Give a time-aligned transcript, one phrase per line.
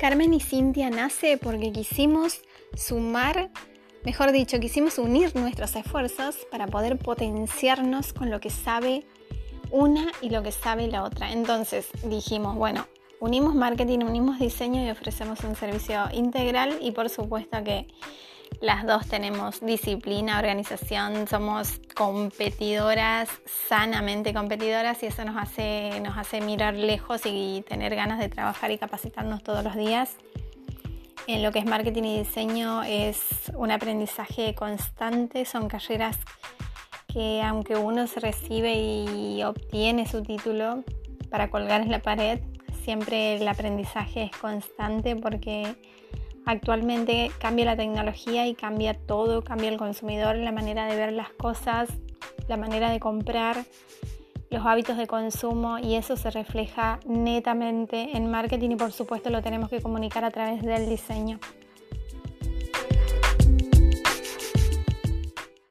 [0.00, 2.40] Carmen y Cintia nace porque quisimos
[2.74, 3.50] sumar,
[4.02, 9.04] mejor dicho, quisimos unir nuestros esfuerzos para poder potenciarnos con lo que sabe
[9.70, 11.32] una y lo que sabe la otra.
[11.32, 12.88] Entonces dijimos, bueno,
[13.20, 17.86] unimos marketing, unimos diseño y ofrecemos un servicio integral y por supuesto que
[18.60, 23.28] las dos tenemos disciplina, organización, somos competidoras,
[23.68, 28.70] sanamente competidoras y eso nos hace, nos hace mirar lejos y tener ganas de trabajar
[28.70, 30.16] y capacitarnos todos los días.
[31.26, 36.18] En lo que es marketing y diseño es un aprendizaje constante, son carreras
[37.08, 40.84] que aunque uno se recibe y obtiene su título
[41.30, 42.40] para colgar en la pared,
[42.84, 45.76] siempre el aprendizaje es constante porque
[46.50, 51.30] Actualmente cambia la tecnología y cambia todo, cambia el consumidor, la manera de ver las
[51.30, 51.88] cosas,
[52.48, 53.64] la manera de comprar,
[54.50, 59.42] los hábitos de consumo y eso se refleja netamente en marketing y por supuesto lo
[59.42, 61.38] tenemos que comunicar a través del diseño.